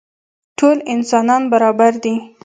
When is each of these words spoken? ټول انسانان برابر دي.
ټول 0.57 0.77
انسانان 0.93 1.41
برابر 1.51 1.93
دي. 2.03 2.15